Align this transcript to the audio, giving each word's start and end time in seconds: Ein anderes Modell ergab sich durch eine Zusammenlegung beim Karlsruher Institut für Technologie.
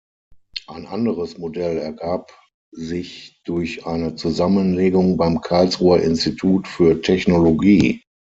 Ein 0.65 0.87
anderes 0.87 1.37
Modell 1.37 1.77
ergab 1.77 2.35
sich 2.71 3.39
durch 3.45 3.85
eine 3.85 4.15
Zusammenlegung 4.15 5.15
beim 5.15 5.41
Karlsruher 5.41 5.99
Institut 6.01 6.67
für 6.67 6.99
Technologie. 7.03 8.01